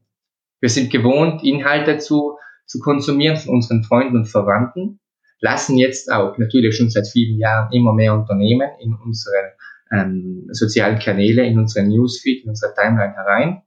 Wir 0.61 0.69
sind 0.69 0.91
gewohnt, 0.91 1.43
Inhalte 1.43 1.97
zu, 1.97 2.37
zu 2.65 2.79
konsumieren 2.79 3.37
von 3.37 3.55
unseren 3.55 3.83
Freunden 3.83 4.17
und 4.17 4.25
Verwandten, 4.25 4.99
lassen 5.39 5.77
jetzt 5.77 6.11
auch 6.11 6.37
natürlich 6.37 6.75
schon 6.75 6.89
seit 6.89 7.07
vielen 7.07 7.37
Jahren 7.37 7.71
immer 7.71 7.93
mehr 7.93 8.13
Unternehmen 8.13 8.69
in 8.79 8.95
unsere 9.03 9.53
ähm, 9.91 10.47
sozialen 10.51 10.99
Kanäle, 10.99 11.45
in 11.45 11.59
unsere 11.59 11.85
Newsfeed, 11.85 12.43
in 12.43 12.49
unsere 12.49 12.73
Timeline 12.73 13.13
herein. 13.13 13.61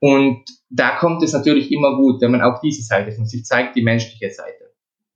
Und 0.00 0.44
da 0.70 0.96
kommt 0.96 1.22
es 1.22 1.32
natürlich 1.32 1.70
immer 1.72 1.96
gut, 1.96 2.20
wenn 2.20 2.32
man 2.32 2.42
auch 2.42 2.60
diese 2.60 2.82
Seite 2.82 3.12
von 3.12 3.26
sich 3.26 3.44
zeigt, 3.44 3.76
die 3.76 3.82
menschliche 3.82 4.30
Seite. 4.30 4.72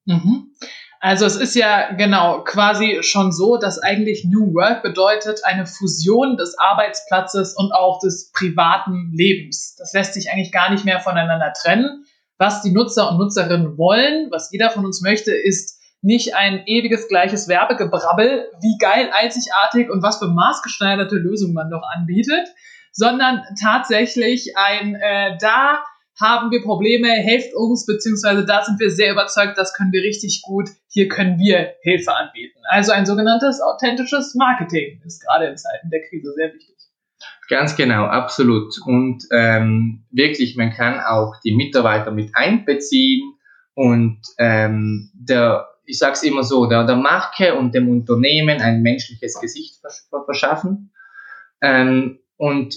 Mhm. 0.07 0.52
Also 1.00 1.26
es 1.26 1.37
ist 1.37 1.54
ja 1.54 1.92
genau 1.92 2.42
quasi 2.42 2.99
schon 3.02 3.30
so, 3.30 3.57
dass 3.57 3.78
eigentlich 3.78 4.25
New 4.25 4.52
Work 4.54 4.83
bedeutet 4.83 5.40
eine 5.45 5.64
Fusion 5.64 6.37
des 6.37 6.59
Arbeitsplatzes 6.59 7.54
und 7.57 7.73
auch 7.73 8.00
des 8.00 8.33
privaten 8.33 9.12
Lebens. 9.12 9.76
Das 9.78 9.92
lässt 9.92 10.14
sich 10.14 10.30
eigentlich 10.30 10.50
gar 10.50 10.73
nicht 10.73 10.85
mehr 10.85 11.00
voneinander 11.00 11.52
trennen. 11.52 12.04
Was 12.37 12.62
die 12.62 12.73
Nutzer 12.73 13.11
und 13.11 13.18
Nutzerinnen 13.18 13.78
wollen, 13.78 14.28
was 14.30 14.50
jeder 14.50 14.71
von 14.71 14.85
uns 14.85 15.00
möchte, 15.00 15.33
ist 15.33 15.77
nicht 16.00 16.35
ein 16.35 16.62
ewiges 16.67 17.09
gleiches 17.09 17.49
Werbegebrabbel, 17.49 18.49
wie 18.61 18.78
geil, 18.78 19.11
einzigartig 19.12 19.90
und 19.90 20.02
was 20.02 20.19
für 20.19 20.28
maßgeschneiderte 20.28 21.17
Lösungen 21.17 21.55
man 21.55 21.69
noch 21.69 21.83
anbietet, 21.95 22.49
sondern 22.93 23.43
tatsächlich 23.61 24.57
ein 24.57 24.95
äh, 24.95 25.37
da 25.40 25.83
haben 26.21 26.50
wir 26.50 26.62
Probleme, 26.62 27.09
helft 27.09 27.55
uns, 27.55 27.87
beziehungsweise 27.87 28.45
da 28.45 28.64
sind 28.64 28.81
wir 28.81 28.90
sehr 28.90 29.12
überzeugt, 29.12 29.57
das 29.57 29.73
können 29.73 29.93
wir 29.93 30.02
richtig 30.02 30.43
gut, 30.43 30.69
hier 30.88 31.09
können 31.09 31.38
wir 31.38 31.75
Hilfe 31.83 32.14
anbieten. 32.14 32.59
Also 32.69 32.93
ein 32.93 33.07
sogenanntes 33.07 33.61
authentisches 33.61 34.35
Marketing 34.35 35.00
ist 35.05 35.25
gerade 35.25 35.47
in 35.47 35.57
Zeiten 35.57 35.90
der 35.90 36.00
Krise 36.09 36.33
sehr 36.35 36.52
wichtig. 36.52 36.75
Ganz 37.49 37.76
genau, 37.76 38.05
absolut. 38.05 38.75
Und 38.85 39.25
ähm, 39.33 40.05
wirklich, 40.11 40.57
man 40.57 40.71
kann 40.71 41.00
auch 41.00 41.35
die 41.45 41.55
Mitarbeiter 41.55 42.11
mit 42.11 42.31
einbeziehen 42.35 43.35
und 43.75 44.21
ähm, 44.38 45.11
der, 45.14 45.69
ich 45.88 45.99
sage 45.99 46.12
es 46.12 46.23
immer 46.23 46.45
so, 46.45 46.66
der, 46.66 46.85
der 46.85 46.97
Marke 46.97 47.54
und 47.54 47.75
dem 47.75 47.88
Unternehmen 47.88 48.61
ein 48.61 48.83
menschliches 48.83 49.40
Gesicht 49.40 49.80
verschaffen. 50.26 50.92
Ähm, 51.62 52.18
und 52.37 52.76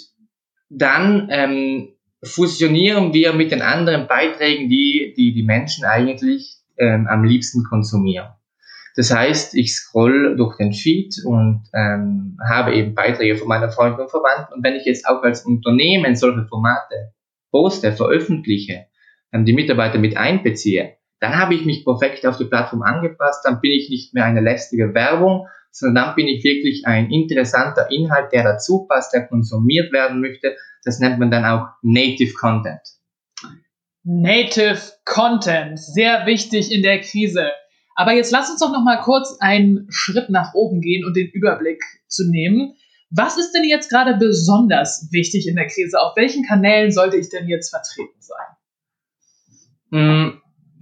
dann 0.70 1.27
ähm, 1.30 1.89
fusionieren 2.24 3.13
wir 3.13 3.34
mit 3.34 3.51
den 3.51 3.62
anderen 3.62 4.08
Beiträgen, 4.08 4.70
die 4.70 5.13
die, 5.15 5.34
die 5.34 5.44
Menschen 5.44 5.84
eigentlich 5.84 6.56
ähm, 6.77 7.08
am 7.08 7.25
liebsten 7.25 7.65
konsumieren. 7.65 8.30
Das 8.96 9.13
heißt, 9.13 9.56
ich 9.56 9.74
scroll 9.75 10.38
durch 10.38 10.58
den 10.58 10.72
Feed 10.72 11.15
und 11.25 11.63
ähm, 11.74 12.38
habe 12.50 12.74
eben 12.75 12.96
Beiträge 12.96 13.38
von 13.38 13.48
meiner 13.48 13.72
Freundin 13.72 14.01
und 14.01 14.10
Verwandten. 14.10 14.53
Und 14.53 14.63
wenn 14.63 14.75
ich 14.75 14.86
jetzt 14.86 15.06
auch 15.06 15.22
als 15.22 15.46
Unternehmen 15.46 16.15
solche 16.15 16.46
Formate 16.46 17.13
poste, 17.51 17.91
veröffentliche, 17.91 18.86
ähm, 19.34 19.44
die 19.46 19.53
Mitarbeiter 19.53 19.98
mit 20.00 20.15
einbeziehe, 20.15 20.96
dann 21.22 21.38
habe 21.38 21.56
ich 21.56 21.63
mich 21.66 21.86
perfekt 21.86 22.25
auf 22.25 22.38
die 22.38 22.46
Plattform 22.46 22.82
angepasst. 22.82 23.46
Dann 23.46 23.62
bin 23.62 23.72
ich 23.72 23.90
nicht 23.90 24.13
mehr 24.13 24.25
eine 24.25 24.42
lästige 24.42 24.94
Werbung, 24.94 25.48
sondern 25.72 26.06
dann 26.06 26.16
bin 26.16 26.28
ich 26.28 26.44
wirklich 26.44 26.86
ein 26.86 27.10
interessanter 27.10 27.90
Inhalt, 27.90 28.34
der 28.34 28.44
dazu 28.44 28.86
passt, 28.90 29.13
der 29.13 29.28
konsumiert 29.28 29.94
werden 29.94 30.20
möchte 30.20 30.56
das 30.84 31.00
nennt 31.00 31.20
man 31.20 31.32
dann 31.32 31.46
auch 31.46 31.68
Native 31.82 32.34
Content. 32.34 32.82
Native 34.04 34.82
Content, 35.06 35.80
sehr 35.80 36.25
wichtig 36.25 36.72
in 36.72 36.82
der 36.82 37.01
Krise. 37.01 37.51
Aber 37.96 38.13
jetzt 38.13 38.32
lass 38.32 38.50
uns 38.50 38.62
doch 38.62 38.72
noch 38.72 38.84
mal 38.84 39.00
kurz 39.01 39.38
einen 39.40 39.86
Schritt 39.90 40.30
nach 40.30 40.54
oben 40.56 40.82
gehen 40.82 41.06
und 41.06 41.16
den 41.16 41.28
Überblick 41.28 41.84
zu 42.08 42.28
nehmen. 42.30 42.74
Was 43.12 43.38
ist 43.38 43.51
denn 43.51 43.66
jetzt 43.66 43.90
gerade 43.90 44.18
besonders 44.18 45.10
wichtig 45.12 45.48
in 45.48 45.56
der 45.56 45.68
Krise? 45.68 46.00
Auf 46.00 46.16
welchen 46.16 46.46
Kanälen 46.46 46.92
sollte 46.92 47.18
ich 47.18 47.30
denn 47.30 47.48
jetzt 47.48 47.70
vertreten 47.70 48.20
sein? 48.20 48.48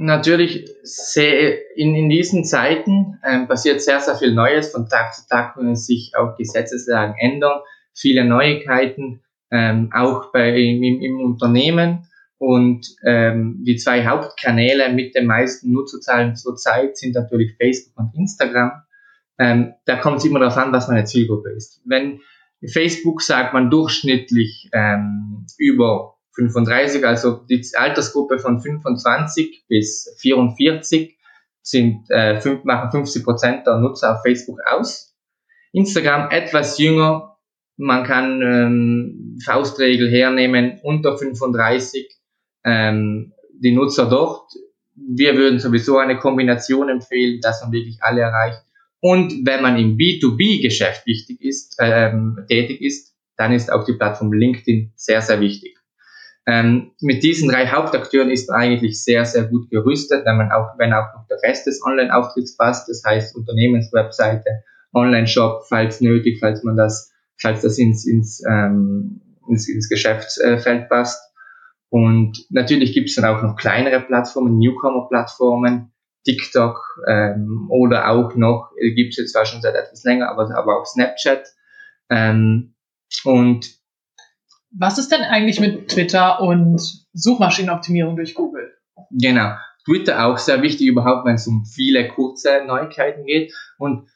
Natürlich 0.01 0.65
sehr, 0.83 1.75
in, 1.75 1.93
in 1.93 2.09
diesen 2.09 2.45
Zeiten 2.45 3.19
ähm, 3.21 3.49
passiert 3.49 3.81
sehr, 3.81 3.99
sehr 3.99 4.15
viel 4.15 4.33
Neues. 4.33 4.71
Von 4.71 4.87
Tag 4.87 5.13
zu 5.13 5.27
Tag 5.27 5.55
können 5.55 5.75
sich 5.75 6.13
auch 6.17 6.37
Gesetzeslagen 6.37 7.15
ändern, 7.19 7.59
viele 7.93 8.23
Neuigkeiten 8.23 9.21
ähm, 9.51 9.91
auch 9.93 10.31
bei, 10.31 10.55
im, 10.57 11.01
im 11.01 11.19
Unternehmen. 11.19 12.07
Und 12.37 12.87
ähm, 13.05 13.61
die 13.67 13.75
zwei 13.75 14.05
Hauptkanäle 14.05 14.93
mit 14.93 15.15
den 15.15 15.25
meisten 15.25 15.73
Nutzerzahlen 15.73 16.37
zurzeit 16.37 16.97
sind 16.97 17.13
natürlich 17.15 17.57
Facebook 17.57 17.99
und 17.99 18.15
Instagram. 18.15 18.71
Ähm, 19.37 19.73
da 19.83 19.97
kommt 19.97 20.19
es 20.19 20.25
immer 20.25 20.39
darauf 20.39 20.55
an, 20.55 20.71
was 20.71 20.87
meine 20.87 21.03
Zielgruppe 21.03 21.49
ist. 21.49 21.81
Wenn 21.83 22.21
Facebook 22.65 23.21
sagt 23.21 23.53
man 23.53 23.69
durchschnittlich 23.69 24.69
ähm, 24.71 25.45
über 25.57 26.15
35, 26.39 27.05
also 27.05 27.46
die 27.50 27.63
Altersgruppe 27.75 28.39
von 28.39 28.62
25 28.62 29.65
bis 29.67 30.15
44 30.19 31.17
sind 31.62 32.10
äh, 32.10 32.39
fünf, 32.39 32.63
machen 32.63 32.91
50 32.91 33.24
Prozent 33.24 33.67
der 33.67 33.77
Nutzer 33.77 34.15
auf 34.15 34.22
Facebook 34.24 34.60
aus. 34.65 35.15
Instagram 35.72 36.31
etwas 36.31 36.77
jünger, 36.79 37.38
man 37.77 38.03
kann 38.03 38.41
ähm, 38.41 39.38
Faustregel 39.43 40.10
hernehmen, 40.10 40.79
unter 40.84 41.17
35 41.17 42.08
ähm, 42.65 43.34
die 43.53 43.72
Nutzer 43.72 44.10
dort. 44.10 44.51
Wir 44.96 45.36
würden 45.36 45.60
sowieso 45.60 45.98
eine 45.98 46.17
Kombination 46.17 46.89
empfehlen, 46.89 47.39
dass 47.41 47.62
man 47.62 47.72
wirklich 47.72 47.98
alle 48.01 48.22
erreicht. 48.22 48.63
Und 49.01 49.46
wenn 49.46 49.62
man 49.62 49.77
im 49.77 49.98
B2B-Geschäft 49.98 51.05
wichtig 51.05 51.41
ist, 51.41 51.77
ähm, 51.79 52.38
tätig 52.50 52.81
ist, 52.81 53.15
dann 53.38 53.53
ist 53.53 53.72
auch 53.72 53.86
die 53.86 53.93
Plattform 53.93 54.34
LinkedIn 54.34 54.91
sehr, 54.96 55.22
sehr 55.22 55.39
wichtig. 55.39 55.78
Ähm, 56.46 56.91
mit 57.01 57.24
diesen 57.24 57.50
drei 57.50 57.67
Hauptakteuren 57.67 58.31
ist 58.31 58.50
man 58.50 58.60
eigentlich 58.60 59.03
sehr, 59.03 59.25
sehr 59.25 59.43
gut 59.43 59.69
gerüstet, 59.69 60.25
wenn 60.25 60.38
man 60.38 60.51
auch, 60.51 60.77
wenn 60.77 60.93
auch 60.93 61.13
noch 61.13 61.27
der 61.27 61.38
Rest 61.43 61.67
des 61.67 61.84
Online-Auftritts 61.86 62.58
passt, 62.58 62.89
das 62.89 63.03
heißt 63.05 63.36
Unternehmenswebseite, 63.36 64.63
Online-Shop, 64.93 65.65
falls 65.67 66.01
nötig, 66.01 66.39
falls 66.39 66.63
man 66.63 66.75
das 66.75 67.13
falls 67.39 67.62
das 67.62 67.77
ins, 67.77 68.05
ins, 68.05 68.43
ähm, 68.48 69.22
ins, 69.48 69.67
ins 69.67 69.89
Geschäftsfeld 69.89 70.89
passt. 70.89 71.22
Und 71.89 72.38
natürlich 72.50 72.93
gibt 72.93 73.10
es 73.10 73.15
dann 73.15 73.25
auch 73.25 73.41
noch 73.41 73.55
kleinere 73.55 74.01
Plattformen, 74.01 74.60
Newcomer-Plattformen, 74.60 75.91
TikTok 76.25 76.77
ähm, 77.08 77.67
oder 77.69 78.10
auch 78.10 78.36
noch, 78.36 78.72
äh, 78.77 78.91
gibt 78.93 79.12
es 79.12 79.17
jetzt 79.17 79.31
zwar 79.31 79.46
schon 79.46 79.62
seit 79.62 79.74
etwas 79.74 80.03
länger, 80.03 80.29
aber, 80.29 80.55
aber 80.55 80.79
auch 80.79 80.86
Snapchat. 80.86 81.48
Ähm, 82.10 82.75
und 83.24 83.78
was 84.71 84.97
ist 84.97 85.11
denn 85.11 85.21
eigentlich 85.21 85.59
mit 85.59 85.89
Twitter 85.89 86.41
und 86.41 86.81
Suchmaschinenoptimierung 87.13 88.15
durch 88.15 88.35
Google? 88.35 88.71
Genau. 89.11 89.55
Twitter 89.85 90.25
auch 90.25 90.38
sehr 90.38 90.61
wichtig 90.61 90.88
überhaupt, 90.88 91.25
wenn 91.25 91.35
es 91.35 91.47
um 91.47 91.65
viele 91.65 92.09
kurze 92.09 92.63
Neuigkeiten 92.65 93.25
geht. 93.25 93.53
Und 93.77 94.07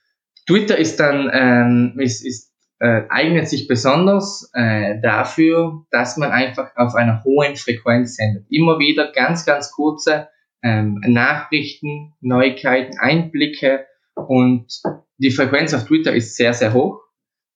Twitter 0.48 0.78
ist 0.78 1.00
dann 1.00 1.30
ähm, 1.34 2.00
ist, 2.00 2.26
ist 2.26 2.54
äh, 2.80 3.04
eignet 3.10 3.48
sich 3.48 3.68
besonders 3.68 4.52
äh, 4.54 5.00
dafür, 5.02 5.86
dass 5.90 6.18
man 6.18 6.32
einfach 6.32 6.76
auf 6.76 6.96
einer 6.96 7.24
hohen 7.24 7.56
Frequenz 7.56 8.16
sendet. 8.16 8.46
Immer 8.50 8.78
wieder 8.78 9.12
ganz, 9.12 9.46
ganz 9.46 9.72
kurze 9.72 10.28
ähm, 10.62 11.02
Nachrichten, 11.06 12.14
Neuigkeiten, 12.20 13.00
Einblicke 13.00 13.86
und 14.16 14.68
die 15.18 15.32
Frequenz 15.32 15.74
auf 15.74 15.86
Twitter 15.86 16.14
ist 16.14 16.36
sehr, 16.36 16.54
sehr 16.54 16.74
hoch. 16.74 17.03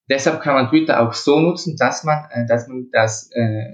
Deshalb 0.09 0.41
kann 0.41 0.55
man 0.55 0.69
Twitter 0.69 1.01
auch 1.01 1.13
so 1.13 1.39
nutzen, 1.39 1.75
dass 1.77 2.03
man, 2.03 2.25
äh, 2.31 2.45
dass 2.47 2.67
man 2.67 2.89
das 2.91 3.29
äh, 3.33 3.73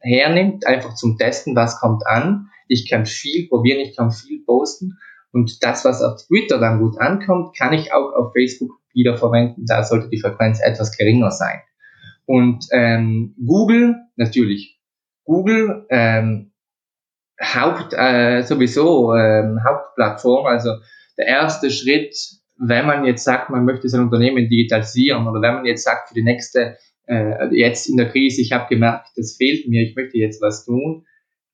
hernimmt, 0.00 0.66
einfach 0.66 0.94
zum 0.94 1.16
Testen, 1.16 1.56
was 1.56 1.80
kommt 1.80 2.06
an. 2.06 2.48
Ich 2.68 2.90
kann 2.90 3.06
viel 3.06 3.48
probieren, 3.48 3.80
ich 3.80 3.96
kann 3.96 4.10
viel 4.10 4.44
posten 4.44 4.98
und 5.32 5.64
das, 5.64 5.84
was 5.84 6.02
auf 6.02 6.22
Twitter 6.26 6.58
dann 6.58 6.78
gut 6.78 7.00
ankommt, 7.00 7.56
kann 7.56 7.72
ich 7.72 7.92
auch 7.92 8.12
auf 8.12 8.32
Facebook 8.32 8.78
wiederverwenden. 8.92 9.64
Da 9.66 9.82
sollte 9.82 10.10
die 10.10 10.20
Frequenz 10.20 10.60
etwas 10.60 10.96
geringer 10.96 11.30
sein. 11.30 11.60
Und 12.26 12.66
ähm, 12.70 13.34
Google, 13.44 13.96
natürlich, 14.16 14.78
Google 15.24 15.86
ähm, 15.88 16.52
Haupt, 17.40 17.94
äh, 17.94 18.42
sowieso 18.42 19.14
ähm, 19.14 19.58
Hauptplattform, 19.64 20.46
also 20.46 20.76
der 21.18 21.26
erste 21.26 21.70
Schritt, 21.70 22.14
wenn 22.64 22.86
man 22.86 23.04
jetzt 23.04 23.24
sagt, 23.24 23.50
man 23.50 23.64
möchte 23.64 23.88
sein 23.88 24.02
Unternehmen 24.02 24.48
digitalisieren 24.48 25.26
oder 25.26 25.42
wenn 25.42 25.54
man 25.54 25.66
jetzt 25.66 25.84
sagt, 25.84 26.08
für 26.08 26.14
die 26.14 26.22
nächste, 26.22 26.76
äh, 27.06 27.54
jetzt 27.54 27.88
in 27.88 27.96
der 27.96 28.08
Krise, 28.08 28.40
ich 28.40 28.52
habe 28.52 28.68
gemerkt, 28.68 29.08
das 29.16 29.36
fehlt 29.36 29.68
mir, 29.68 29.82
ich 29.82 29.96
möchte 29.96 30.18
jetzt 30.18 30.40
was 30.40 30.64
tun, 30.64 31.04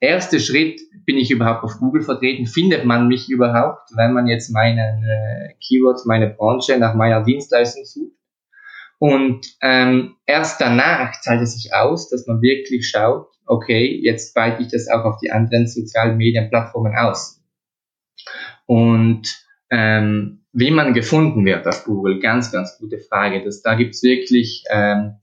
erste 0.01 0.39
Schritt, 0.39 0.81
bin 1.07 1.17
ich 1.17 1.31
überhaupt 1.31 1.65
auf 1.65 1.79
Google 1.79 2.03
vertreten? 2.03 2.47
Findet 2.47 2.85
man 2.85 3.09
mich 3.09 3.31
überhaupt, 3.31 3.89
wenn 3.97 4.13
man 4.13 4.27
jetzt 4.27 4.51
meine 4.51 5.01
äh, 5.03 5.55
Keywords, 5.67 6.05
meine 6.05 6.29
Branche 6.29 6.79
nach 6.79 6.95
meiner 6.95 7.23
Dienstleistung 7.23 7.85
sucht? 7.85 8.13
Und 8.99 9.47
ähm, 9.63 10.17
erst 10.27 10.61
danach 10.61 11.21
zahlt 11.21 11.41
es 11.41 11.55
sich 11.55 11.73
aus, 11.73 12.11
dass 12.11 12.27
man 12.27 12.43
wirklich 12.43 12.89
schaut, 12.89 13.29
okay, 13.47 13.99
jetzt 14.03 14.37
weite 14.37 14.63
ich 14.63 14.69
das 14.69 14.89
auch 14.89 15.05
auf 15.05 15.19
die 15.23 15.31
anderen 15.31 15.67
sozialen 15.67 16.19
Medienplattformen 16.19 16.95
aus. 16.97 17.41
Und 18.67 19.43
ähm, 19.71 20.45
wie 20.59 20.73
man 20.73 20.93
gefunden 20.93 21.45
wird 21.45 21.67
auf 21.69 21.85
Google, 21.85 22.19
ganz, 22.19 22.51
ganz 22.51 22.79
gute 22.79 22.99
Frage. 22.99 23.45
Das, 23.45 23.63
da 23.63 23.75
gibt's 23.75 24.03
wirklich 24.03 24.65
ähm, 24.71 25.15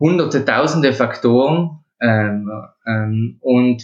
hunderte, 0.00 0.44
tausende 0.44 0.94
Faktoren 0.94 1.84
ähm, 2.00 2.50
ähm, 2.86 3.36
und 3.40 3.82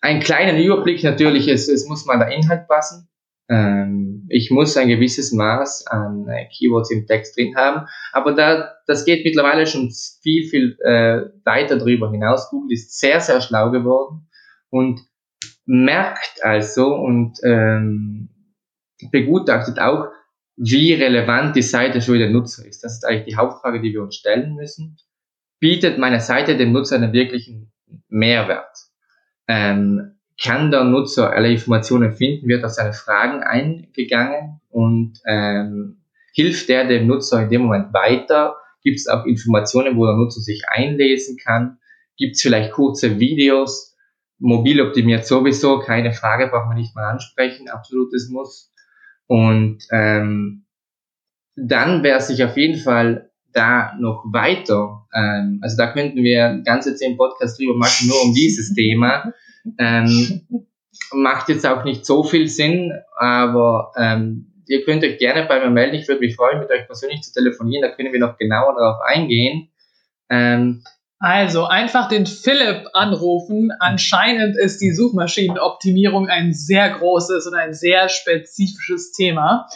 einen 0.00 0.20
kleinen 0.20 0.62
Überblick 0.62 1.02
natürlich, 1.04 1.48
es, 1.48 1.68
es 1.68 1.86
muss 1.86 2.06
mal 2.06 2.18
der 2.18 2.32
Inhalt 2.32 2.66
passen. 2.66 3.08
Ähm, 3.50 4.26
ich 4.30 4.50
muss 4.50 4.76
ein 4.78 4.88
gewisses 4.88 5.32
Maß 5.32 5.86
an 5.86 6.28
äh, 6.28 6.46
Keywords 6.46 6.90
im 6.90 7.06
Text 7.06 7.36
drin 7.36 7.54
haben, 7.54 7.86
aber 8.12 8.32
da, 8.32 8.72
das 8.86 9.04
geht 9.04 9.22
mittlerweile 9.24 9.66
schon 9.66 9.90
viel, 10.22 10.48
viel 10.48 10.78
äh, 10.82 11.26
weiter 11.44 11.76
darüber 11.76 12.10
hinaus. 12.10 12.48
Google 12.48 12.72
ist 12.72 12.98
sehr, 12.98 13.20
sehr 13.20 13.42
schlau 13.42 13.70
geworden 13.70 14.28
und 14.70 15.00
merkt 15.66 16.42
also 16.42 16.94
und 16.94 17.38
ähm, 17.44 18.30
begutachtet 19.10 19.78
auch, 19.78 20.08
wie 20.56 20.94
relevant 20.94 21.56
die 21.56 21.62
Seite 21.62 22.00
für 22.00 22.18
den 22.18 22.32
Nutzer 22.32 22.66
ist. 22.66 22.84
Das 22.84 22.94
ist 22.94 23.04
eigentlich 23.04 23.24
die 23.24 23.36
Hauptfrage, 23.36 23.80
die 23.80 23.92
wir 23.92 24.02
uns 24.02 24.16
stellen 24.16 24.54
müssen. 24.54 24.96
Bietet 25.58 25.98
meine 25.98 26.20
Seite 26.20 26.56
dem 26.56 26.72
Nutzer 26.72 26.96
einen 26.96 27.12
wirklichen 27.12 27.72
Mehrwert? 28.08 28.76
Ähm, 29.48 30.14
kann 30.40 30.70
der 30.70 30.84
Nutzer 30.84 31.30
alle 31.30 31.50
Informationen 31.50 32.12
finden, 32.12 32.48
wird 32.48 32.64
auf 32.64 32.72
seine 32.72 32.92
Fragen 32.92 33.42
eingegangen 33.42 34.60
und 34.68 35.20
ähm, 35.26 36.02
hilft 36.32 36.68
der 36.68 36.86
dem 36.86 37.06
Nutzer 37.06 37.42
in 37.42 37.50
dem 37.50 37.62
Moment 37.62 37.92
weiter? 37.92 38.56
Gibt 38.82 38.98
es 38.98 39.06
auch 39.06 39.24
Informationen, 39.24 39.96
wo 39.96 40.06
der 40.06 40.16
Nutzer 40.16 40.40
sich 40.40 40.64
einlesen 40.68 41.38
kann? 41.42 41.78
Gibt 42.16 42.36
es 42.36 42.42
vielleicht 42.42 42.72
kurze 42.72 43.18
Videos? 43.18 43.96
Mobil 44.38 44.80
optimiert 44.82 45.24
sowieso, 45.26 45.78
keine 45.78 46.12
Frage, 46.12 46.48
braucht 46.48 46.66
man 46.66 46.76
nicht 46.76 46.94
mal 46.94 47.08
ansprechen, 47.08 47.68
absolutes 47.68 48.28
Muss. 48.28 48.73
Und 49.26 49.78
ähm, 49.90 50.64
dann 51.56 52.02
wäre 52.02 52.20
sich 52.20 52.44
auf 52.44 52.56
jeden 52.56 52.78
Fall 52.78 53.30
da 53.52 53.94
noch 53.98 54.24
weiter, 54.32 55.06
ähm, 55.14 55.60
also 55.62 55.76
da 55.76 55.92
könnten 55.92 56.22
wir 56.24 56.60
ganze 56.64 56.96
zehn 56.96 57.16
Podcasts 57.16 57.56
drüber 57.56 57.76
machen, 57.76 58.08
nur 58.08 58.22
um 58.24 58.34
dieses 58.34 58.74
Thema. 58.74 59.32
Ähm, 59.78 60.42
macht 61.12 61.48
jetzt 61.48 61.66
auch 61.66 61.84
nicht 61.84 62.04
so 62.04 62.24
viel 62.24 62.48
Sinn, 62.48 62.92
aber 63.16 63.92
ähm, 63.96 64.52
ihr 64.66 64.84
könnt 64.84 65.04
euch 65.04 65.18
gerne 65.18 65.46
bei 65.46 65.60
mir 65.60 65.70
melden. 65.70 65.94
Ich 65.94 66.08
würde 66.08 66.20
mich 66.20 66.34
freuen, 66.34 66.58
mit 66.58 66.70
euch 66.70 66.86
persönlich 66.86 67.22
zu 67.22 67.32
telefonieren. 67.32 67.82
Da 67.82 67.94
können 67.94 68.12
wir 68.12 68.20
noch 68.20 68.36
genauer 68.36 68.74
darauf 68.76 69.00
eingehen. 69.06 69.68
Ähm, 70.28 70.82
also 71.24 71.64
einfach 71.64 72.08
den 72.08 72.26
Philipp 72.26 72.86
anrufen. 72.92 73.70
Anscheinend 73.78 74.58
ist 74.58 74.82
die 74.82 74.92
Suchmaschinenoptimierung 74.92 76.28
ein 76.28 76.52
sehr 76.52 76.90
großes 76.90 77.46
und 77.46 77.54
ein 77.54 77.72
sehr 77.72 78.10
spezifisches 78.10 79.12
Thema. 79.12 79.66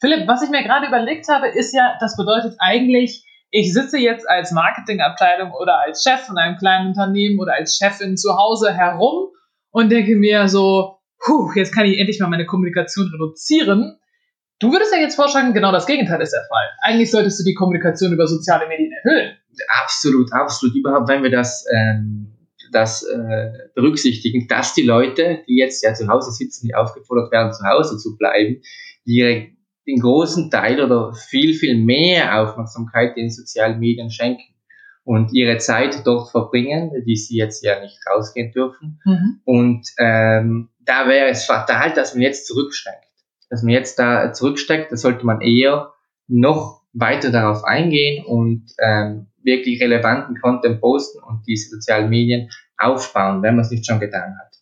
Philipp, 0.00 0.28
was 0.28 0.44
ich 0.44 0.50
mir 0.50 0.62
gerade 0.62 0.86
überlegt 0.86 1.26
habe, 1.28 1.48
ist 1.48 1.74
ja, 1.74 1.96
das 1.98 2.16
bedeutet 2.16 2.54
eigentlich, 2.60 3.26
ich 3.50 3.72
sitze 3.72 3.98
jetzt 3.98 4.30
als 4.30 4.52
Marketingabteilung 4.52 5.50
oder 5.50 5.80
als 5.80 6.04
Chef 6.04 6.20
von 6.20 6.38
einem 6.38 6.56
kleinen 6.56 6.90
Unternehmen 6.90 7.40
oder 7.40 7.54
als 7.54 7.76
Chefin 7.76 8.16
zu 8.16 8.36
Hause 8.38 8.72
herum 8.72 9.26
und 9.72 9.90
denke 9.90 10.14
mir 10.14 10.46
so, 10.46 10.98
puh, 11.18 11.50
jetzt 11.56 11.74
kann 11.74 11.86
ich 11.86 11.98
endlich 11.98 12.20
mal 12.20 12.28
meine 12.28 12.46
Kommunikation 12.46 13.10
reduzieren. 13.12 13.98
Du 14.60 14.70
würdest 14.70 14.94
ja 14.94 15.00
jetzt 15.00 15.16
vorschlagen, 15.16 15.52
genau 15.52 15.72
das 15.72 15.86
Gegenteil 15.86 16.20
ist 16.20 16.32
der 16.32 16.46
Fall. 16.48 16.68
Eigentlich 16.80 17.10
solltest 17.10 17.40
du 17.40 17.44
die 17.44 17.54
Kommunikation 17.54 18.12
über 18.12 18.28
soziale 18.28 18.68
Medien 18.68 18.92
erhöhen. 19.02 19.36
Absolut, 19.82 20.32
absolut. 20.32 20.74
Überhaupt, 20.74 21.08
wenn 21.08 21.22
wir 21.22 21.30
das, 21.30 21.64
ähm, 21.72 22.32
das 22.72 23.02
äh, 23.02 23.50
berücksichtigen, 23.74 24.48
dass 24.48 24.74
die 24.74 24.82
Leute, 24.82 25.42
die 25.46 25.58
jetzt 25.58 25.82
ja 25.82 25.94
zu 25.94 26.08
Hause 26.08 26.32
sitzen, 26.32 26.66
die 26.66 26.74
aufgefordert 26.74 27.30
werden, 27.32 27.52
zu 27.52 27.64
Hause 27.64 27.98
zu 27.98 28.16
bleiben, 28.16 28.62
ihre 29.04 29.48
den 29.86 29.98
großen 29.98 30.50
Teil 30.50 30.80
oder 30.80 31.12
viel, 31.12 31.54
viel 31.54 31.76
mehr 31.76 32.40
Aufmerksamkeit 32.40 33.16
den 33.16 33.30
sozialen 33.30 33.80
Medien 33.80 34.10
schenken 34.10 34.54
und 35.04 35.32
ihre 35.32 35.58
Zeit 35.58 36.06
dort 36.06 36.30
verbringen, 36.30 36.92
die 37.04 37.16
sie 37.16 37.36
jetzt 37.36 37.64
ja 37.64 37.80
nicht 37.80 37.98
rausgehen 38.08 38.52
dürfen. 38.52 39.00
Mhm. 39.04 39.40
Und 39.44 39.88
ähm, 39.98 40.68
da 40.80 41.08
wäre 41.08 41.28
es 41.28 41.44
fatal, 41.44 41.92
dass 41.92 42.14
man 42.14 42.22
jetzt 42.22 42.46
zurücksteckt. 42.46 43.08
Dass 43.50 43.62
man 43.62 43.72
jetzt 43.72 43.98
da 43.98 44.32
zurücksteckt, 44.32 44.92
da 44.92 44.96
sollte 44.96 45.26
man 45.26 45.40
eher 45.40 45.92
noch 46.28 46.81
weiter 46.92 47.30
darauf 47.30 47.64
eingehen 47.64 48.24
und 48.24 48.66
ähm, 48.78 49.28
wirklich 49.42 49.80
relevanten 49.80 50.40
Content 50.40 50.80
posten 50.80 51.22
und 51.22 51.42
diese 51.46 51.70
sozialen 51.70 52.08
Medien 52.08 52.48
aufbauen, 52.76 53.42
wenn 53.42 53.56
man 53.56 53.64
es 53.64 53.70
nicht 53.70 53.86
schon 53.86 54.00
getan 54.00 54.36
hat. 54.38 54.52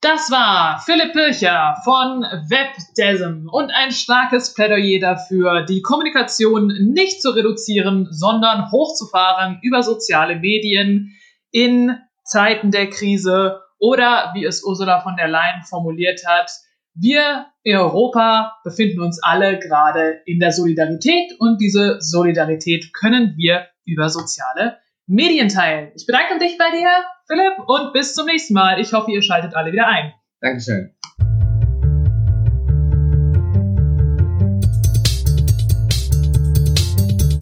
Das 0.00 0.30
war 0.30 0.82
Philipp 0.84 1.14
Pircher 1.14 1.76
von 1.82 2.20
WebDesm 2.20 3.48
und 3.50 3.70
ein 3.70 3.90
starkes 3.90 4.52
Plädoyer 4.52 5.00
dafür, 5.00 5.62
die 5.62 5.80
Kommunikation 5.80 6.66
nicht 6.92 7.22
zu 7.22 7.30
reduzieren, 7.30 8.08
sondern 8.10 8.70
hochzufahren 8.70 9.60
über 9.62 9.82
soziale 9.82 10.36
Medien 10.36 11.16
in 11.52 11.96
Zeiten 12.22 12.70
der 12.70 12.90
Krise 12.90 13.62
oder 13.78 14.32
wie 14.34 14.44
es 14.44 14.62
Ursula 14.62 15.00
von 15.00 15.16
der 15.16 15.28
Leyen 15.28 15.62
formuliert 15.62 16.20
hat, 16.26 16.50
wir 16.94 17.46
in 17.62 17.76
Europa 17.76 18.58
befinden 18.62 19.00
uns 19.00 19.22
alle 19.22 19.58
gerade 19.58 20.20
in 20.26 20.38
der 20.38 20.52
Solidarität 20.52 21.32
und 21.38 21.60
diese 21.60 21.96
Solidarität 22.00 22.92
können 22.92 23.34
wir 23.36 23.66
über 23.84 24.08
soziale 24.08 24.78
Medien 25.06 25.48
teilen. 25.48 25.92
Ich 25.96 26.06
bedanke 26.06 26.36
mich 26.36 26.56
bei 26.56 26.70
dir, 26.76 26.88
Philipp, 27.26 27.58
und 27.66 27.92
bis 27.92 28.14
zum 28.14 28.26
nächsten 28.26 28.54
Mal. 28.54 28.80
Ich 28.80 28.92
hoffe, 28.92 29.10
ihr 29.10 29.22
schaltet 29.22 29.54
alle 29.54 29.72
wieder 29.72 29.86
ein. 29.86 30.12
Dankeschön. 30.40 30.93